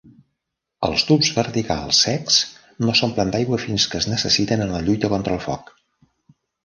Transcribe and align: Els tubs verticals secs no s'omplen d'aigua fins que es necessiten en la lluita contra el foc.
Els 0.87 1.01
tubs 1.09 1.27
verticals 1.35 1.99
secs 2.05 2.39
no 2.85 2.95
s'omplen 3.01 3.35
d'aigua 3.35 3.59
fins 3.67 3.85
que 3.93 4.01
es 4.01 4.09
necessiten 4.15 4.65
en 4.67 4.75
la 4.77 4.85
lluita 4.89 5.13
contra 5.15 5.37
el 5.39 5.45
foc. 5.49 5.71